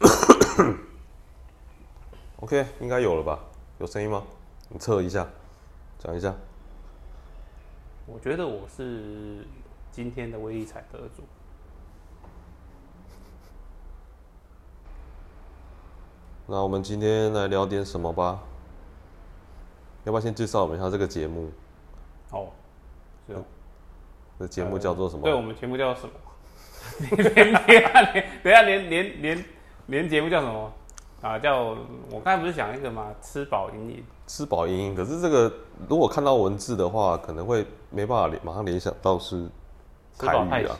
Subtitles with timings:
[2.40, 3.38] OK，应该有了吧？
[3.78, 4.22] 有声音吗？
[4.70, 5.26] 你测一下，
[5.98, 6.34] 讲一下。
[8.06, 9.46] 我觉得我是
[9.90, 11.24] 今天的威力彩得主。
[16.46, 18.42] 那我们今天来聊点什么吧？
[20.04, 21.50] 要不要先介绍我们一下这个节目？
[22.30, 22.48] 哦，
[23.26, 23.44] 是哦。
[24.38, 25.22] 这节目叫做什么？
[25.22, 26.12] 对，我们节目叫做什么？
[27.34, 27.82] 连连
[28.42, 29.44] 等下连连连
[29.88, 30.70] 连节目叫什么？
[31.22, 31.60] 啊，叫
[32.10, 33.06] 我刚才不是讲一个吗？
[33.22, 34.04] 吃饱盈盈。
[34.26, 35.50] 吃饱盈盈，可是这个
[35.88, 39.48] 如果看到文字的话，可能会没办法联马上联想到是
[40.18, 40.76] 台语啊。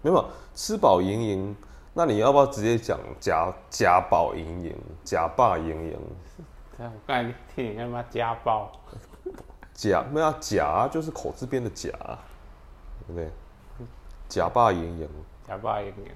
[0.00, 0.24] 没有，
[0.54, 1.56] 吃饱盈盈，
[1.92, 4.74] 那你要不要直接讲假假饱盈盈，
[5.04, 5.98] 假霸盈盈？
[6.78, 8.70] 我刚才听你干嘛家暴？
[9.74, 11.90] 假没有假，就是口字边的假，
[13.08, 13.28] 对不对？
[14.28, 15.08] 假霸盈盈，
[15.48, 16.10] 假霸盈盈。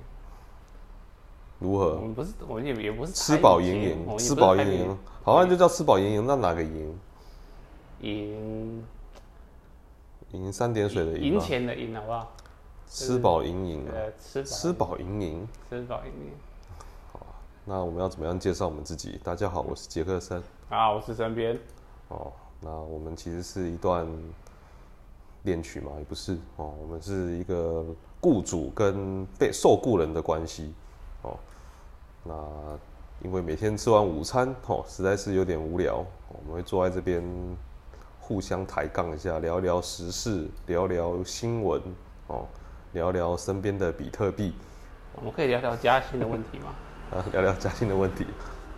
[1.59, 1.95] 如何？
[1.97, 6.27] 我们不是，我们也也不是吃饱盈盈，吃饱盈盈，好像就叫吃饱盈盈。
[6.27, 6.99] 那哪个盈？
[8.01, 8.85] 盈，
[10.33, 11.33] 盈三点水的盈。
[11.33, 12.33] 银钱的盈，好不好？
[12.87, 13.87] 吃饱盈盈。
[13.89, 15.49] 呃，吃吃饱盈盈。
[15.71, 16.33] 吃饱盈盈。
[17.13, 17.27] 好，
[17.65, 19.19] 那我们要怎么样介绍我们自己？
[19.25, 20.43] 大家好，我是杰克森。
[20.69, 21.59] 啊，我是身边。
[22.09, 24.07] 哦，那我们其实是一段
[25.45, 27.83] 恋曲嘛，也不是哦，我们是一个
[28.21, 30.75] 雇主跟被受雇人的关系。
[31.23, 31.39] 哦，
[32.25, 32.35] 那
[33.23, 37.23] 因为每天吃完午餐，哦，实在是有点无聊，我们会坐在这边
[38.21, 41.81] 互相抬杠一下，聊聊时事，聊聊新闻，
[42.27, 42.47] 哦，
[42.93, 44.55] 聊聊身边的比特币。
[45.15, 46.75] 我们可以聊聊加薪的问题吗？
[47.19, 48.27] 啊，聊聊加薪的问题，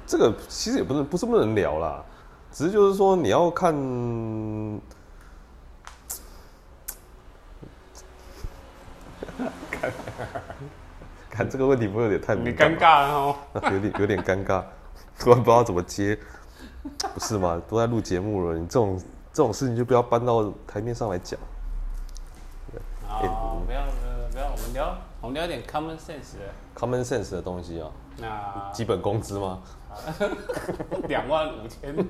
[0.07, 2.05] 这个其实也不是不是不能聊啦，
[2.53, 3.75] 只是就是说你要看。
[9.71, 9.93] 看
[11.45, 13.37] 这个问题不会有点太你尴尬了哦，
[13.73, 14.63] 有点有点尴尬，
[15.19, 16.19] 突然不知道怎么接，
[17.15, 17.61] 不是吗？
[17.69, 18.99] 都在录节目了，你这种
[19.33, 21.39] 这种事情就不要搬到台面上来讲。
[23.07, 23.29] 好，欸、
[23.67, 23.85] 不要
[24.31, 27.91] 不要，我们聊我们聊点 common sense 的 common sense 的东西啊。
[28.17, 29.63] 那基本工资吗？
[31.09, 31.95] 两万五千。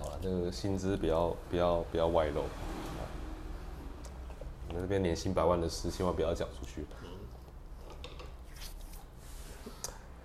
[0.00, 2.42] 好了，这个薪资不要不要不要外露。
[4.68, 6.86] 我们这边年薪百万的事，千万不要讲出去。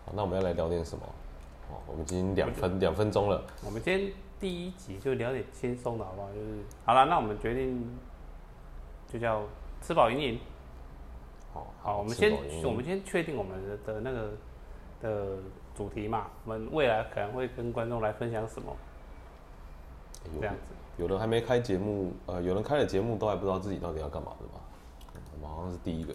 [0.07, 1.03] 好，那我们要来聊点什么？
[1.69, 3.43] 哦，我们已经两分两分钟了。
[3.65, 4.09] 我们今天
[4.39, 6.29] 第一集就聊点轻松的，好不好？
[6.29, 7.93] 就是好了，那我们决定
[9.11, 9.43] 就叫
[9.81, 10.39] 吃饱盈盈。
[11.53, 12.31] 好，好，我们先
[12.63, 14.31] 我们先确定我们的的那个
[15.01, 15.37] 的
[15.75, 16.27] 主题嘛。
[16.45, 18.73] 我们未来可能会跟观众来分享什么？
[20.39, 20.73] 这样子。
[20.97, 24.61] 有人还没开节目，呃，有人开了节目都还不知道自己到底要干嘛的吧？
[25.35, 26.13] 我们好像是第一个。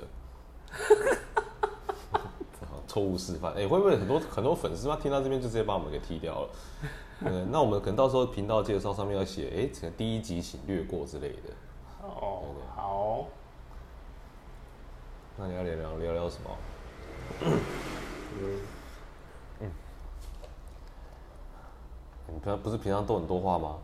[2.93, 6.51] 错误示范，哎、欸，会不会很多很多粉丝他听到这边就直接把我们给踢掉了？
[7.25, 11.55] 嗯，那我们可能到时候频道介绍上面要写，哎、欸，可能第一集请略过之类的。
[12.03, 12.43] 哦，
[12.77, 13.25] 好。
[15.39, 16.51] 那你要聊聊聊聊什么？
[17.41, 17.59] 嗯，
[19.61, 19.71] 嗯，
[22.27, 23.79] 你平常不是平常都很多话吗？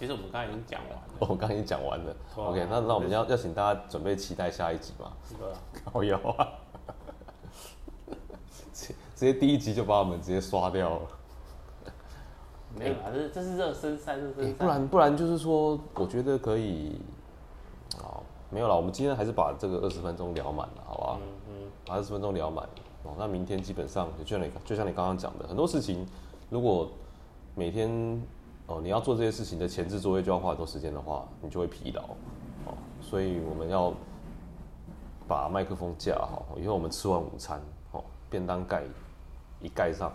[0.00, 1.02] 其实我们刚才已经讲完了。
[1.18, 2.16] 我们刚才已经讲完了。
[2.34, 5.12] OK，那那我们要要请大家准备期待下一集嘛？
[5.28, 5.52] 是的。
[5.84, 6.48] 靠腰啊！
[8.72, 11.00] 直接第一集就把我们直接刷掉了。
[12.74, 14.52] 没有啊，这这是热身赛，热身赛。
[14.54, 16.98] 不然不然就是说，我觉得可以。
[17.98, 21.18] 好，没有了，我们今天还是把这个二十分钟聊满了，好不好？
[21.20, 21.70] 嗯嗯。
[21.84, 22.66] 把二十分钟聊满。
[23.02, 26.06] 哦，那明天基本上就像你就像你刚刚讲的，很多事情，
[26.48, 26.88] 如果
[27.54, 27.90] 每天
[28.70, 32.02] 哦你要做这些事情的前置作业就要花很多时间的话，你就会疲劳。
[32.66, 33.92] 哦，所以我们要
[35.26, 37.60] 把麦克风架好，以后我们吃完午餐，
[37.90, 38.84] 哦，便当盖。
[39.60, 40.10] 一盖上，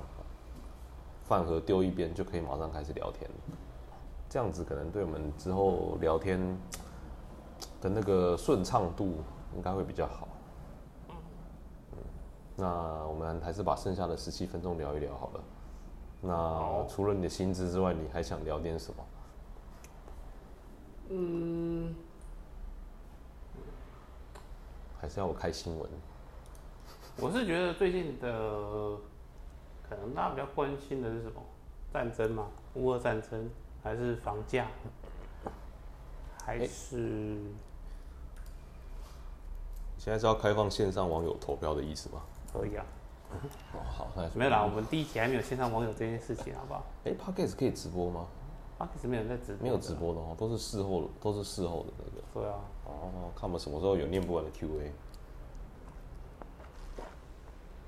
[1.25, 3.29] 饭盒丢一边就可以马上开始聊天，
[4.27, 6.39] 这样子可能对我们之后聊天
[7.79, 9.17] 的那个顺畅度
[9.55, 10.27] 应该会比较好。
[11.09, 11.97] 嗯，
[12.55, 15.43] 那我们还是把剩下的十七分钟聊一聊好了。
[16.25, 19.05] 那除了你的薪资之外，你还想聊点什么？
[21.09, 21.95] 嗯，
[24.99, 25.89] 还是要我开新闻？
[27.17, 28.97] 我是觉得最近的。
[29.87, 31.39] 可能大家比较关心的是什么？
[31.93, 32.47] 战争吗？
[32.73, 33.47] 乌俄战争，
[33.83, 34.66] 还是房价，
[36.43, 36.97] 还是？
[36.97, 37.39] 欸、
[39.99, 42.23] 现在是要开放线上网友投票的意思吗？
[42.51, 42.83] 可以啊。
[43.73, 44.64] 哦，好，那没有啦。
[44.64, 46.84] 我们第一集还没有线上网友这件事情，好不好？
[47.03, 48.26] 哎、欸、Podcast 可以直播吗
[48.79, 52.23] ？Podcast 没有在直播，没有直播的哦，都是事后，都是事后的那个。
[52.34, 52.59] 对啊。
[52.85, 54.91] 哦，看我们什么时候有念不完的 Q&A。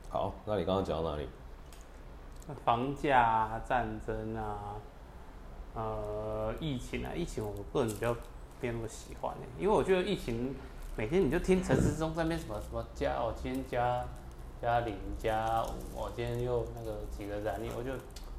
[0.09, 1.27] 好那你刚刚讲到哪里？
[2.63, 4.75] 房价啊，战争啊，
[5.75, 8.13] 呃，疫情啊，疫情我个人比较
[8.61, 10.55] 没那么喜欢呢，因为我觉得疫情
[10.95, 14.01] 每天你就听陈时中在那边什么什么加哦，今天加
[14.61, 17.91] 加零加五，我今天又那个几个染疫，我就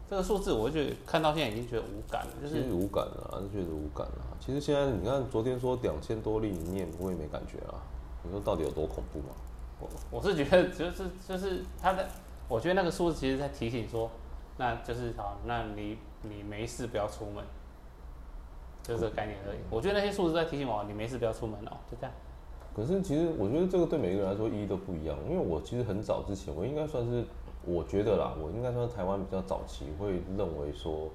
[0.09, 4.37] 这个数字，我就看到现在已经觉得无感了，就是无感了，还是觉得无感了。
[4.41, 7.81] 其实现在你看，昨天说两千多例你念，我也没感觉啊。
[8.23, 9.35] 你说到底有多恐怖吗？
[9.81, 12.07] 我我是觉得就是就是他的。
[12.49, 14.11] 我觉得那个数字其实在提醒说，
[14.57, 17.45] 那就是好，那你你没事不要出门，
[18.83, 19.59] 就是这个概念而已。
[19.69, 22.13] 我觉得那些数字在提醒我，你没事不要出门哦，就这样。
[22.79, 27.25] 可是其实我觉得这个对每个人来说意义都不一样，因为我其实很早之前，我应该算是
[27.65, 31.11] 我觉得啦，我应该算台湾比较早期会认为说，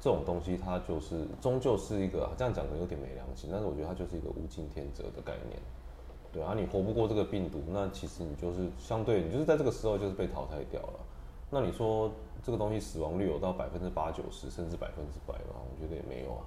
[0.00, 5.60] 这种东西它就是终究是一个这样讲可能有点没良心，但是我觉得它就是一个物竞天择的概念。
[6.32, 11.00] 对啊，你活不过这个病毒，那其实你就是相对，你就是在这个时候就是被淘汰掉了。
[11.50, 12.10] 那你说
[12.42, 15.60] 这个东西死亡率有到百分之八九十，甚至百分之百吗？
[15.62, 16.42] 我觉得也没有啊。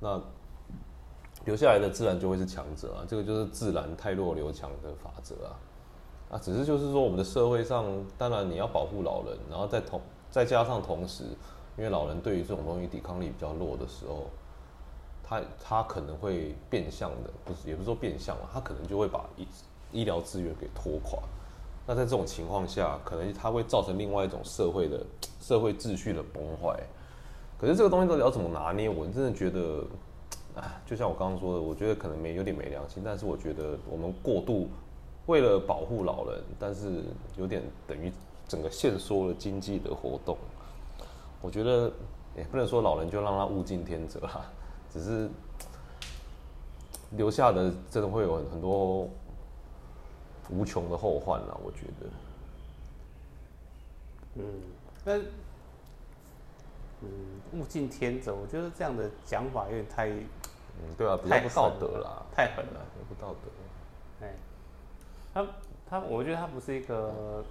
[0.00, 0.22] 那
[1.44, 5.56] 留下来的自然就会是强者啊，这个就是自然太弱留强的法则啊。
[6.30, 7.84] 啊，只是就是说我们的社会上，
[8.16, 10.00] 当然你要保护老人，然后再同
[10.30, 11.24] 再加上同时，
[11.76, 14.26] 因为老人对于这种东西抵抗力比较弱的时候。
[15.24, 19.46] 他他可能会变相的，不是也不是说变相了，他可能就会把医
[19.90, 21.18] 医疗资源给拖垮。
[21.86, 25.00] 那在这种情况下，可能他会造成另外一种社会的
[25.40, 26.78] 社会秩序的崩坏。
[27.56, 28.90] 可是这个东西到底要怎么拿捏？
[28.90, 29.82] 我真的觉得，
[30.54, 33.02] 啊，就像我刚刚说的，我觉得可能没有点没良心。
[33.04, 34.68] 但是我觉得我们过度
[35.26, 37.04] 为了保护老人，但是
[37.36, 38.12] 有点等于
[38.46, 40.36] 整个限缩了经济的活动。
[41.40, 41.90] 我觉得
[42.36, 44.44] 也不能说老人就让他物竞天择啊。
[44.92, 45.30] 只是
[47.12, 49.08] 留下的真的会有很多
[50.50, 52.06] 无穷的后患啊，我觉得。
[54.34, 54.44] 嗯，
[55.04, 55.18] 那
[57.00, 57.08] 嗯，
[57.54, 60.12] 物竞天择，我觉得这样的讲法有点太……
[60.78, 64.26] 嗯，对啊，比较不道德啦，太狠了，不道德。
[64.26, 64.34] 哎，
[65.34, 65.46] 他
[65.88, 67.44] 他，我觉得他不是一个，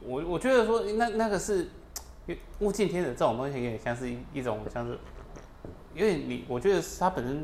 [0.00, 1.68] 我我觉得说那那个是
[2.60, 4.98] 物竞天择这种东西，有点像是一一种像是。
[5.94, 7.42] 因为你，我觉得他本身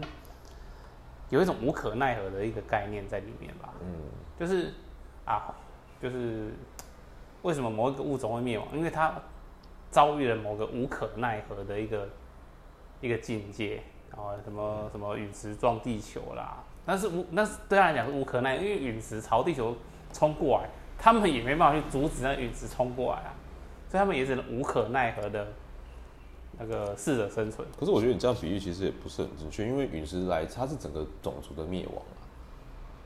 [1.30, 3.72] 有一种无可奈何的一个概念在里面吧。
[3.80, 3.88] 嗯，
[4.38, 4.74] 就是
[5.24, 5.54] 啊，
[6.02, 6.50] 就是
[7.40, 8.68] 为什么某一个物种会灭亡？
[8.74, 9.14] 因为它
[9.90, 12.06] 遭遇了某个无可奈何的一个
[13.00, 19.74] 一个境界，然后什么什么陨石撞地球啦，但是无，那是对他来讲是无可奈，因为陨石朝地球
[20.12, 23.34] 冲过来，他们也没办法去阻止那陨石冲过来啊，
[23.90, 25.46] 所以他们也只能无可奈何的。
[26.58, 27.66] 那个适者生存。
[27.80, 32.20] 可是我觉得你这样比喻其实也不是很准确，因为陨石来，它是整个种族的灭亡啊。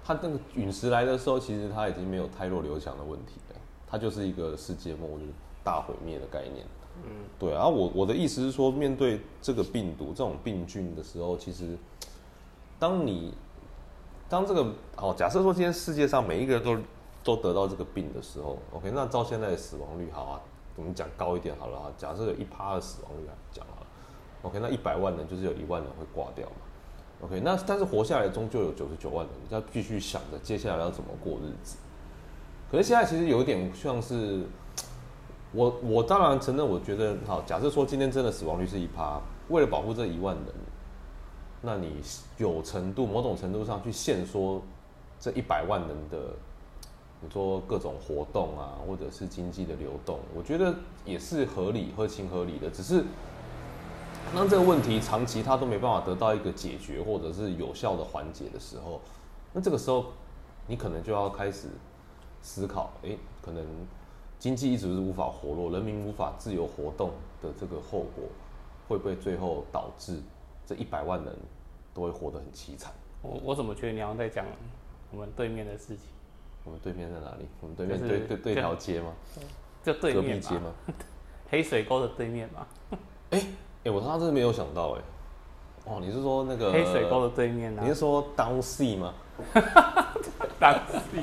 [0.04, 3.56] 它那个陨石来的时候，其实它已经没有汰弱留强的问题了，
[3.86, 5.22] 它就是一个世界末日、
[5.62, 6.66] 大毁灭的概念。
[7.04, 7.66] 嗯，对啊。
[7.66, 11.76] 我我的意思是说，面对这个病毒、这种病菌的时候，其实
[12.78, 13.34] 当你
[14.28, 16.78] 当这个好，假设说今天世界上每一个人都
[17.22, 20.40] 都得到这个病的时候，OK，那照现在的死亡率，好啊。
[20.78, 23.86] 我们讲高一点好了啊，假设有一趴的死亡率来讲好了
[24.42, 26.56] ，OK，那一百万人就是有一万人会挂掉嘛
[27.22, 31.78] ，OK，那但是活下来终究有九十九万人，要继续想着接下来要怎么过日子。
[32.70, 34.44] 可是现在其实有一点像是，
[35.56, 40.44] 我我当然承认，我觉得好，假设说今天真的死亡率是一趴，为了保护这一万人，
[41.62, 42.02] 那你
[42.36, 44.60] 有程度某种程度上去限缩
[45.18, 46.18] 这一百万人的。
[47.22, 52.70] 你说各种活动啊，或者是经济的流动，我觉得也是合理、合情合理的。
[52.70, 53.02] 只是
[54.34, 59.00] 当这个问题长期它都没办法得到一个解决，或者是有效的缓解的时候，
[59.54, 60.04] 那这个时候
[60.66, 61.68] 你可能就要开始
[62.42, 63.64] 思考：诶，可能
[64.38, 67.10] 经济一直是无法活络，人民无法自由活动
[67.42, 68.24] 的这个后果，
[68.88, 70.20] 会不会最后导致
[70.66, 71.34] 这一百万人
[71.94, 72.92] 都会活得很凄惨？
[73.22, 74.44] 我我怎么觉得你好像在讲
[75.10, 76.04] 我们对面的事情？
[76.64, 77.46] 我们对面在哪里？
[77.60, 79.12] 我们对面对对对条街吗？
[79.82, 80.72] 就对面隔壁街吗？
[81.48, 82.66] 黑水沟的对面吗？
[83.30, 83.40] 哎
[83.84, 85.00] 哎，我刚刚真的没有想到哎。
[85.84, 87.82] 哦，你是说那个黑水沟的对面啊？
[87.82, 89.14] 你是说 Down C 吗？
[90.60, 91.22] Down C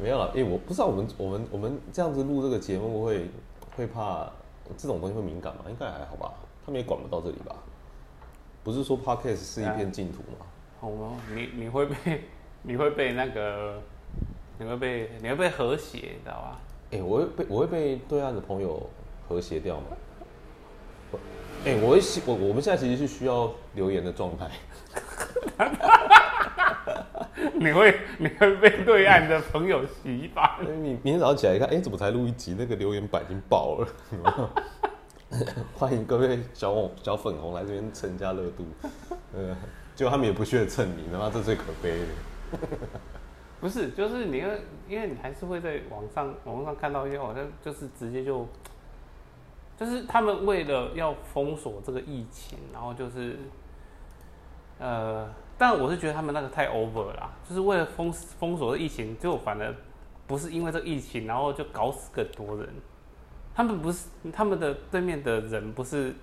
[0.00, 0.32] 没有了。
[0.34, 3.28] 哎，我不知道我们我们我们这样子录这个节目会
[3.76, 4.30] 会怕
[4.76, 5.62] 这种东西会敏感吗？
[5.68, 6.32] 应该还好吧？
[6.64, 7.54] 他们也管不到这里吧？
[8.62, 10.46] 不是说 Podcast 是一片净土吗？
[10.80, 11.16] 好吗？
[11.34, 11.94] 你你会被？
[12.62, 13.80] 你会被那个，
[14.58, 16.60] 你会被你会被和谐，你知道吧？
[16.90, 18.84] 哎、欸，我会被我会被对岸的朋友
[19.28, 19.86] 和谐掉吗？
[21.64, 24.50] 哎、欸，我会我我们现在其实是需要留言的状态。
[27.54, 30.50] 你会你会被对岸的朋友洗版。
[30.60, 32.54] 你明天早上起来一看，哎、欸，怎么才录一集？
[32.58, 33.88] 那个留言板已经爆了。
[35.74, 38.64] 欢迎各位小红小粉红来这边蹭一下热度。
[39.34, 39.56] 呃，
[39.94, 42.06] 结果他们也不屑蹭你，他妈这最可悲的。
[43.60, 48.46] 不是，就是你因为因为你还是会在网上网上看到一些好像就是直接就，
[49.76, 53.36] 就是他们为了要封锁这个疫情，然后就是，
[54.78, 55.28] 呃，
[55.58, 59.74] 但我是觉得他们那个太 over 了，就是为了封封锁这疫情，就反而
[60.26, 62.68] 不是因为这疫情，然后就搞死更多人。
[63.54, 66.14] 他们不是他们的对面的人不是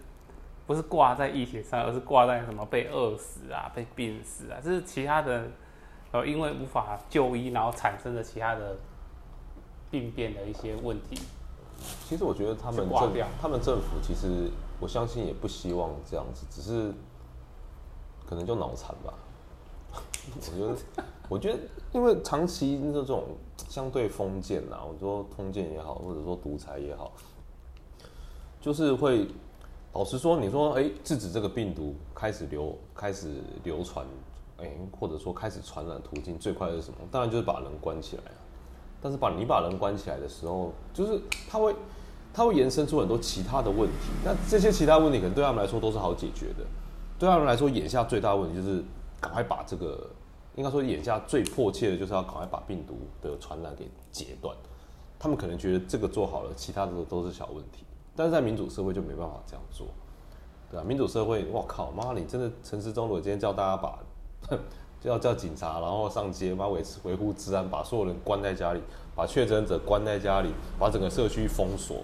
[0.65, 5.45] 不是挂在疫情上，而是挂在什么被饿死啊、被病死啊，这是其他的，
[6.13, 8.77] 呃，因为无法就医，然后产生的其他的
[9.91, 11.19] 病变的一些问题。
[12.05, 14.49] 其实我觉得他们政他们政府其实
[14.79, 16.93] 我相信也不希望这样子，只是
[18.25, 19.13] 可能就脑残吧。
[20.35, 20.75] 我觉得
[21.29, 21.59] 我觉得
[21.91, 23.23] 因为长期这种。
[23.69, 27.11] 相对封建呐，我说封建也好，或者说独裁也好，
[28.61, 29.27] 就是会
[29.93, 33.29] 老实说，你说哎，制止这个病毒开始流开始
[33.63, 34.05] 流传，
[34.57, 36.97] 哎，或者说开始传染途径最快是什么？
[37.11, 38.39] 当然就是把人关起来啊。
[39.01, 41.75] 但是把你把人关起来的时候，就是它会
[42.33, 44.11] 它会延伸出很多其他的问题。
[44.23, 46.65] 那这些其他问题可能对他们来说都是好解决的。
[47.17, 48.83] 对他们来说，眼下最大的问题就是
[49.25, 50.07] 赶快把这个。
[50.55, 54.55] 应该说，眼下最迫切的就是要赶快把病毒的传染给截断。
[55.19, 57.83] 他们可能觉得这个做好了，其他的都是小问题。
[58.15, 59.87] 但是在民主社会就没办法这样做，
[60.71, 63.99] 对啊，民主社会，我靠，妈，你真的陈时中，我今天叫大家把，
[65.01, 68.81] 就要叫警察，然后上街，把维持维护治安，把所有人关在家里，
[69.13, 71.97] 把确诊者关在家里，把整个社区封锁。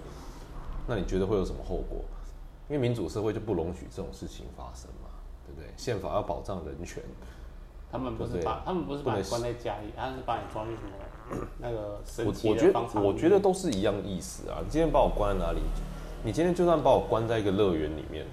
[0.86, 2.04] 那你觉得会有什么后果？
[2.68, 5.08] 因为民主社会就不容许这种事情发生嘛，
[5.56, 5.72] 对不对？
[5.76, 7.02] 宪法要保障人权。
[7.90, 13.04] 他们不是把他们不是把你关在家里，他是把你装进什么那个神奇的方舱里面。
[13.04, 14.58] 我我觉得都是一样意思啊！
[14.64, 15.60] 你今天把我关在哪里？
[16.24, 18.24] 你今天就算把我关在一个乐园里面，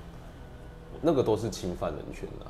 [1.02, 2.46] 那个都是侵犯人权的，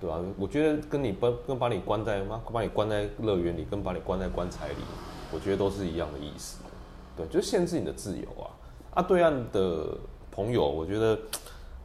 [0.00, 0.18] 对吧？
[0.38, 4.76] 我觉得跟你把跟把你关在妈把你关在乐园里，跟把你关在棺材里，
[5.32, 6.62] 我觉得都是一样的意思。
[7.16, 8.48] 对，就是限制你的自由啊！
[8.94, 9.94] 啊，对岸的
[10.30, 11.18] 朋友，我觉得，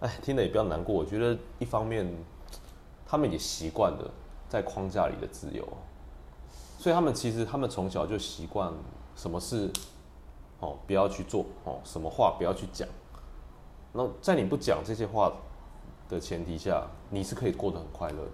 [0.04, 0.94] 哎，听了也不要难过。
[0.94, 2.08] 我觉得一方面。
[3.06, 4.12] 他们也习惯了
[4.50, 5.68] 在框架里的自由，
[6.80, 8.74] 所以他们其实他们从小就习惯
[9.16, 9.70] 什么事
[10.60, 12.88] 哦不要去做哦，什么话不要去讲。
[13.92, 15.32] 那在你不讲这些话
[16.10, 18.32] 的前提下，你是可以过得很快乐的。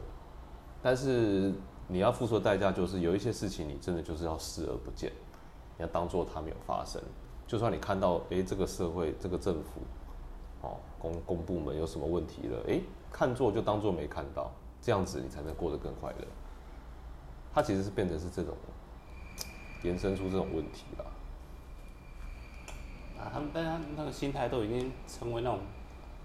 [0.81, 1.53] 但是
[1.89, 5.11] 你要付出的代价就是有一些事情你真的就是要视而不见，
[5.77, 7.01] 你要当做它没有发生。
[7.45, 9.81] 就算你看到诶这个社会这个政府
[10.61, 14.51] 哦公公部门有什么问题了，诶看错就当做没看到。
[14.81, 16.27] 这样子你才能过得更快乐。
[17.53, 18.53] 他其实是变成是这种
[19.83, 21.05] 延伸出这种问题了。
[23.19, 25.59] 啊，他们大家那个心态都已经成为那种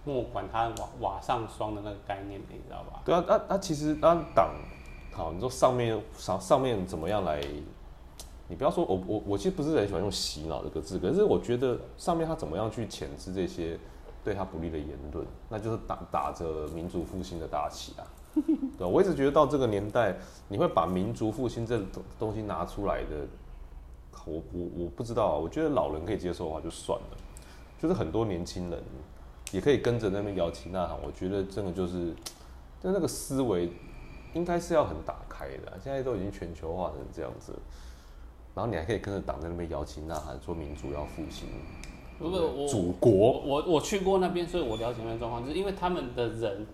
[0.04, 3.00] 莫管他瓦瓦上霜的那个概念，你知道吧？
[3.04, 4.54] 对啊，那、啊、那、啊、其实那党，
[5.12, 7.40] 好，你说上面上上面怎么样来？
[8.47, 13.78] 你不要说我我我其实不是很喜欢用洗脑这个字，可是我觉得上面他怎么样去钳制这些
[14.25, 18.02] 对他不利的言论，那就是打打着民族复兴的大旗啊。
[18.78, 20.16] 对，我一直觉得到这个年代，
[20.49, 23.26] 你会把民族复兴这东东西拿出来的，
[24.25, 25.37] 我我我不知道啊。
[25.37, 27.16] 我觉得老人可以接受的话就算了，
[27.81, 28.83] 就是很多年轻人
[29.52, 30.99] 也可以跟着那边摇旗呐喊。
[31.04, 32.12] 我觉得真的就是，
[32.83, 33.71] 就那个思维
[34.33, 35.78] 应该是要很打开的。
[35.81, 37.52] 现在都已经全球化成这样子，
[38.52, 41.47] 然后你还可以跟着党在那边摇旗呐喊，说民族要复兴。
[42.18, 46.66] 不不我祖国，我我，去过那边，所以我了解那边状况，就是因为他们的人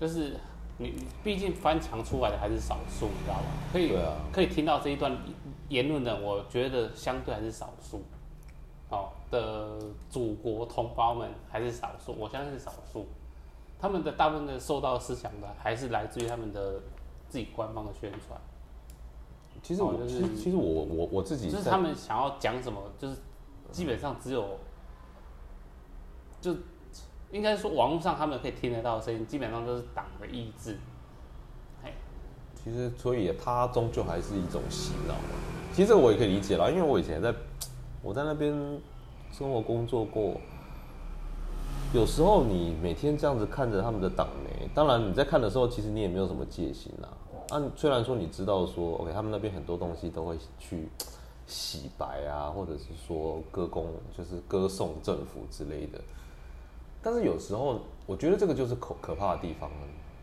[0.00, 0.36] 就是。
[0.76, 3.46] 你毕竟翻墙出来的还是少数，你知道吗？
[3.72, 5.16] 可以，啊、可以听到这一段
[5.68, 8.02] 言论的，我觉得相对还是少数。
[8.90, 9.78] 好的，
[10.10, 13.06] 祖国同胞们还是少数，我相信是少数。
[13.78, 16.80] 他们的大部分的受到思想的，还是来自于他们的
[17.28, 18.36] 自己官方的宣传。
[19.62, 23.16] 其实我就是，其实我我我自己就是他们想要讲什么，就是
[23.70, 24.58] 基本上只有
[26.52, 26.60] 就。
[27.32, 30.78] 应该说，网络上他们可以听得到的声音，基本上都是党的意志。
[32.54, 35.16] 其实，所以它终究还是一种洗脑。
[35.72, 37.34] 其实我也可以理解啦，因为我以前在
[38.02, 38.52] 我在那边
[39.32, 40.40] 生活工作过。
[41.92, 47.08] 有时候你每天这样子看着他们的党媒，当然你在看的时候，其实你也没有什么戒心啦。
[47.48, 50.88] 啊，虽然说你知道说，OK，他们那边很多东西都会去
[51.48, 56.00] 洗白啊，或者是说歌功，就是歌颂政府之类的。
[57.04, 59.70] 但是有时候，我觉得这个就是可可怕的地方。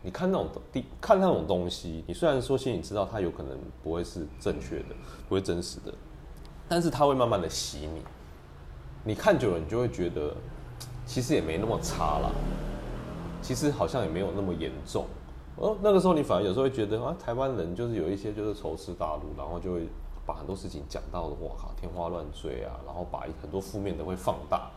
[0.02, 4.86] 你看那种地，看那种东西，你虽然说心里知道它有可能不会是正确的，
[5.28, 5.94] 不会真实的，
[6.68, 8.02] 但是它会慢慢的洗你。
[9.04, 10.34] 你看久了，你就会觉得，
[11.06, 12.32] 其实也没那么差啦，
[13.40, 15.06] 其实好像也没有那么严重。
[15.54, 19.86] 哦，那个时候你反而有时候会觉得啊，台湾人就是有一些就是仇视大陆，然后就会
[20.26, 24.68] 把很多事情讲到的，哇靠，天花乱坠啊，然后把很多负面的会放大。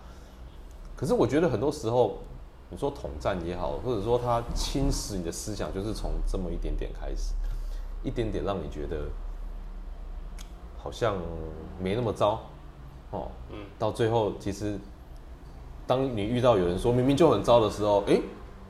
[0.95, 2.17] 可是我觉得很多时候。
[2.71, 7.31] 你说统战也好，或者说他侵蚀你的思想，就是从这么一点点开始，
[8.03, 9.05] 一点点让你觉得
[10.75, 11.15] 好像
[11.79, 12.41] 没那么糟
[13.11, 13.29] 哦。
[13.51, 13.67] 嗯。
[13.77, 14.79] 到最后，其实
[15.85, 18.19] 当你遇到有人说明明就很糟的时候，哎，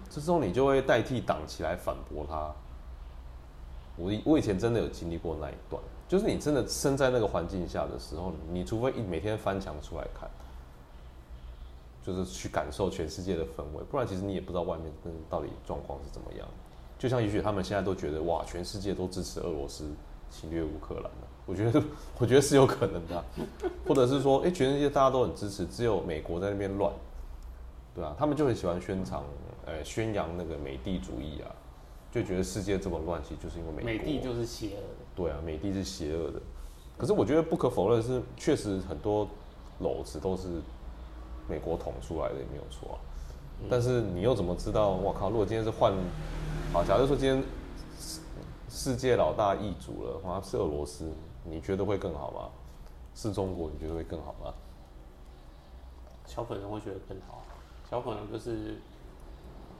[0.09, 2.53] 这时候你就会代替党起来反驳他。
[3.95, 10.29] 我我以前真的有经历过那一段，就是你真的身在那个环境下的时候，你除非一每天翻墙出来看。
[12.05, 14.91] 就是去感受全世界的氛围，不然其实你也不知道外面
[15.27, 16.47] 到底状况是怎么样。
[16.99, 19.85] 就像也许他们现在都觉得哇，全世界都支持俄罗斯
[20.29, 21.27] 侵略乌克兰了。
[21.47, 21.81] 我觉得，
[22.19, 23.23] 我觉得是有可能的，
[23.87, 26.93] 或者是说，哎，全世界大家都很支持，只有美国在那边乱，
[27.95, 29.21] 对啊，他们就很喜欢宣传，
[29.65, 31.49] 呃，宣扬那个美帝主义啊，
[32.11, 33.83] 就觉得世界这么乱，其实就是因为美。
[33.83, 35.05] 美帝就是邪恶的。
[35.15, 36.39] 对啊，美帝是邪恶的。
[36.97, 39.27] 可是我觉得不可否认是，确实很多
[39.81, 40.61] 篓子都是。
[41.47, 42.97] 美国捅出来的也没有错啊，
[43.69, 44.89] 但是你又怎么知道？
[44.89, 45.29] 我靠！
[45.29, 45.93] 如果今天是换，
[46.73, 47.43] 好，假如说今天
[47.99, 48.19] 世
[48.69, 51.11] 世界老大易主了，好像是俄罗斯，
[51.43, 52.49] 你觉得会更好吗？
[53.13, 54.53] 是中国，你觉得会更好吗？
[56.25, 57.43] 小粉人会觉得更好，
[57.89, 58.77] 小粉人就是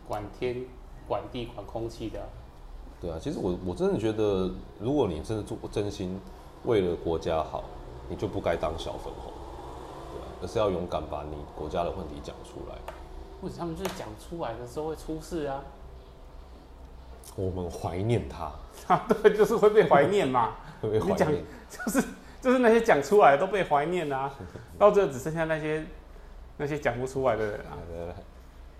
[0.07, 0.63] 管天、
[1.07, 2.19] 管地、管空气的。
[3.01, 6.17] 对啊，其实我我真的觉得，如果你真的做真心
[6.63, 7.63] 为了国家好，
[8.07, 9.33] 你就不该当小粉红。
[10.41, 12.75] 而是要勇敢把你国家的问题讲出来。
[13.41, 15.61] 或者他们就是讲出来的时候会出事啊？
[17.35, 18.51] 我们怀念他。
[18.87, 20.55] 啊，对，就是会被怀念嘛。
[20.81, 21.43] 会被怀念。
[21.69, 22.07] 就是
[22.41, 24.31] 就是那些讲出来的都被怀念啊，
[24.77, 25.83] 到最后只剩下那些
[26.57, 27.77] 那些讲不出来的人啊。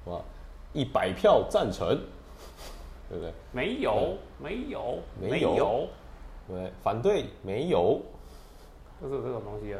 [0.06, 0.22] 哇，
[0.72, 1.88] 一百票赞成，
[3.10, 3.34] 对不对？
[3.52, 5.88] 没有，没有，没有。
[6.48, 8.00] 对，反对没有。
[9.02, 9.80] 就是这种东西啊。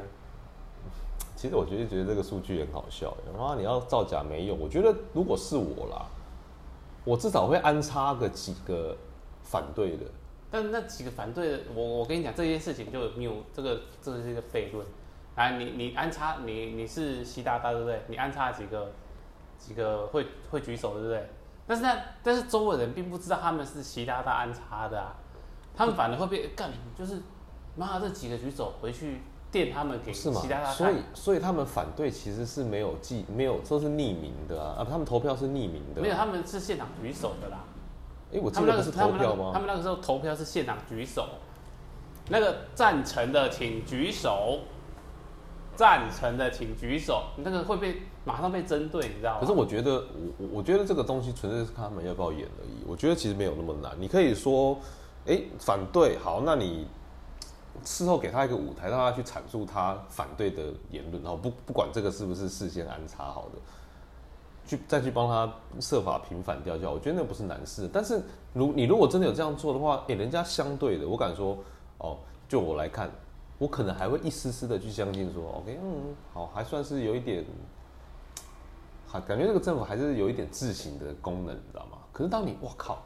[1.36, 4.58] 其实我觉得觉得这个数据很好笑，然后你要造假没用。
[4.58, 6.06] 我觉得如果是我啦，
[7.04, 8.96] 我至少会安插个几个
[9.44, 10.06] 反对的。
[10.50, 14.88] 但那几个反对的，我我跟你讲这件事情就没有这个，这是一个悖论。
[15.36, 18.02] 来，你你安插你你是习大大对不对？
[18.08, 18.94] 你安插几个
[19.60, 21.30] 几个会会举手对不对？
[21.68, 25.14] 但是那但是周围人并不知道他们是习大大安插的啊，
[25.76, 27.22] 他们反而会被干，就是
[27.76, 29.20] 妈这几个举手回去。
[29.56, 30.42] 电他们给是吗？
[30.74, 34.88] 所以所以他们反对其实是没有记没有都是匿名的啊啊！
[34.90, 37.64] 他们投票是匿名的，没有他们是现场举手的啦。
[38.34, 39.52] 哎，我记得是投票吗？
[39.54, 41.30] 他们那个时候投票是现场举手，
[42.28, 44.60] 那个赞成的请举手，
[45.74, 49.38] 赞成的请举手，那个会被马上被针对，你知道吗？
[49.40, 50.04] 可是我觉得
[50.38, 52.84] 我我觉得这个东西纯粹是看他们要不要演而已。
[52.86, 54.78] 我觉得其实没有那么难，你可以说
[55.26, 56.86] 哎反对好，那你。
[57.84, 63.60] 事后给他一个舞台，让他去阐述他反对的言论，然后不不管这个是不是事先安插好的，
[64.66, 66.94] 去再去帮他设法平反掉就好。
[66.94, 67.90] 我觉得那不是难事。
[67.92, 68.22] 但是
[68.54, 71.58] 如你如果真的有这样做的话，诶、欸，人家相对的，我敢说，
[72.00, 73.10] 哦，就我来看，
[73.58, 77.46] 我可能还会一丝丝的去相信说，OK，嗯，好，还算是有一点，
[79.08, 81.98] 还感觉这个政府还是有一点自省的功能，你知道吗？
[82.12, 83.04] 可是当你我靠，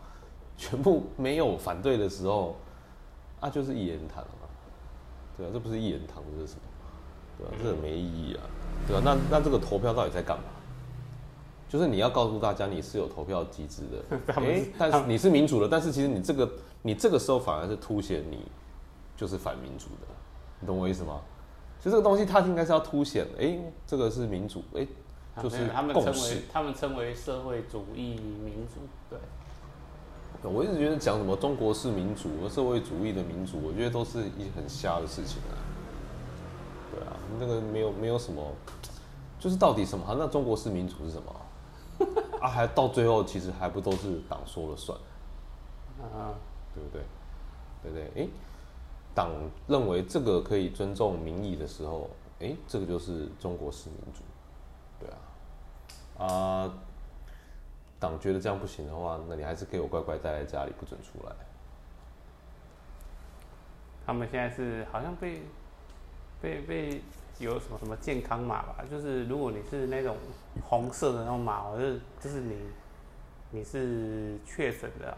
[0.56, 2.56] 全部没有反对的时候，
[3.42, 4.24] 那、就是一言堂。
[5.40, 6.62] 对啊，这不是一言堂，这是什么？
[7.38, 8.44] 对啊，这很没意义啊。
[8.86, 10.44] 对啊，那那这个投票到底在干嘛？
[11.70, 18.40] 就是你要告诉大家你是有投票机制的，哎、欸，但是你是民主的，但是其实你这个你这个时候反而是凸显你
[19.16, 20.08] 就是反民主的，
[20.60, 21.22] 你懂我意思吗？
[21.78, 24.88] 其实这个东西它应该是要凸显，哎、欸，这个是民主，哎、欸，
[25.42, 29.18] 就是他们称为他们称为社会主义民主，对。
[30.44, 35.52] 我一直觉得讲什么中国式民主、社会主义的民主，我觉得都是一些很瞎的事情啊。
[36.92, 38.42] 对啊，那个没有没有什么，
[39.38, 40.06] 就是到底什么？
[40.18, 41.36] 那中国式民主是什么？
[42.40, 44.98] 啊，还到最后其实还不都是党说了算？
[46.02, 46.34] 啊，
[46.74, 47.02] 对不对？
[47.84, 48.24] 对不对？
[48.24, 48.28] 哎，
[49.14, 49.32] 党
[49.68, 54.22] 认为这个可以尊重民意的时候，哎，这个就是中国式民主。
[55.02, 55.10] 对
[56.18, 56.74] 啊，啊。
[58.00, 61.36] 党觉得这样不行的话，那你还是给我乖乖待在家里，不准出来。
[64.06, 65.42] 他们现在是好像被
[66.42, 67.02] 被被
[67.38, 68.84] 有什么什么健康码吧？
[68.90, 70.16] 就是如果你是那种
[70.64, 72.58] 红色的那种码，就是就是你
[73.52, 75.16] 你是确诊的，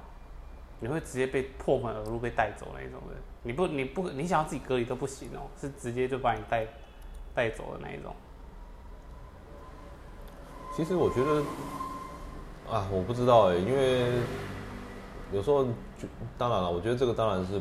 [0.80, 3.16] 你会直接被破门而入被带走那一种的。
[3.44, 6.68] 你不你不你想要自己隔离都不行哦，是直接就把你带
[7.34, 8.14] 带走的那一种。
[10.76, 11.44] 其实我觉得
[12.70, 14.12] 啊，我不知道哎，因为
[15.32, 15.64] 有时候
[15.98, 17.56] 就当然了，我觉得这个当然是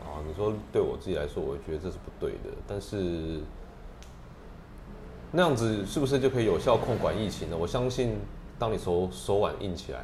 [0.00, 3.40] 啊，你说对我自己来说，我觉得这是不对的，但是。
[5.32, 7.56] 那样子是不是就可以有效控管疫情呢？
[7.56, 8.18] 我相信，
[8.58, 10.00] 当你手手腕硬起来，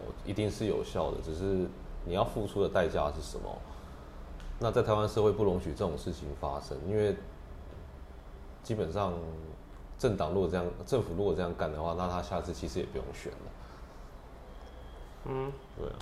[0.00, 1.16] 哦，一定是有效的。
[1.24, 1.66] 只是
[2.04, 3.50] 你要付出的代价是什么？
[4.58, 7.16] 那在台湾社会不容许这种事情发生，因为
[8.62, 9.14] 基本上
[9.98, 13.38] 政党如果这样，政府如果这样干的话，那他下次其实也不用选了。
[15.28, 15.94] 嗯，对啊。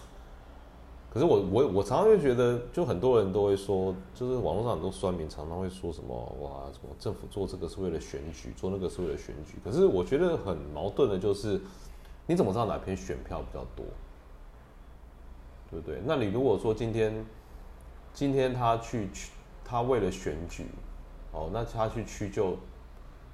[1.10, 9.58] 可是我我我常常就觉得，就很多人都会说，就是网络上很多酸民常常会说什么哇，什么政府做这个是为了选举，做那个是为了选举。
[9.64, 11.60] 可是我觉得很矛盾的就是，
[12.26, 13.86] 你怎么知道哪篇选票比较多？
[15.70, 16.00] 对不对？
[16.04, 17.24] 那你如果说今天
[18.12, 19.08] 今天他去
[19.64, 20.66] 他为了选举，
[21.32, 22.56] 哦，那他去屈就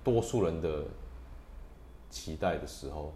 [0.04, 0.84] 多数人的
[2.10, 3.12] 期待的时候，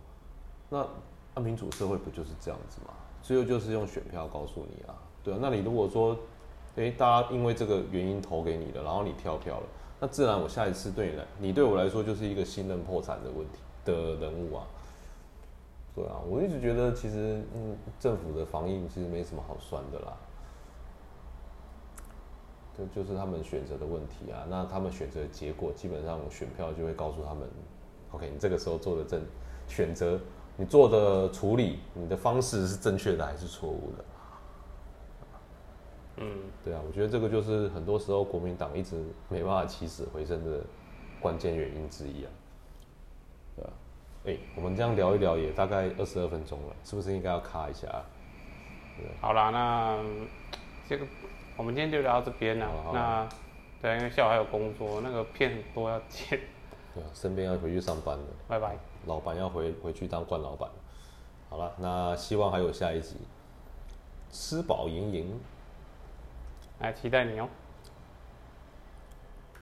[0.70, 0.86] 那
[1.34, 2.94] 那民主社会不就是这样子吗？
[3.22, 6.14] 最后就是用选票告诉你啊，对啊，那你如果说，
[6.76, 9.66] 诶，大家因为这个原因投给你了，然后你跳票了，
[9.98, 14.66] 那自然我下一次对你来，你对我来说就是一个信任破产的问题的人物啊，
[15.94, 20.12] 对啊，我一直觉得其实嗯，政府的防疫其实没什么好酸的啦，
[22.76, 27.48] 这就是他们选择的问题啊，那他们选择的结果基本上选票就会告诉他们
[28.10, 29.22] ，OK，你这个时候做的正
[29.66, 30.20] 选择。
[30.56, 34.04] 你做的处理，你的方式是正确的还是错误的？
[36.18, 38.96] 嗯，对啊，我觉得这个就是很多时候国民党一直
[39.28, 40.60] 没办法起死回生的
[41.20, 42.30] 关键原因之一啊。
[43.56, 43.70] 对啊，
[44.26, 47.88] 哎、欸，我们这样聊一聊也大概二十二分钟了，是不是应该要卡一下？
[48.96, 49.98] 对，好啦，那
[50.88, 51.04] 这个
[51.56, 52.70] 我们今天就聊到这边了。
[52.92, 53.28] 那
[53.82, 56.38] 对，因为下午还有工作，那个片很多要剪。
[56.94, 58.24] 对啊，身边要回去上班了。
[58.46, 58.78] 拜拜。
[59.06, 60.68] 老板要回回去当冠老板。
[61.50, 63.16] 好了，那希望还有下一集，
[64.32, 65.40] 吃饱盈盈，
[66.80, 67.48] 来期待你哦。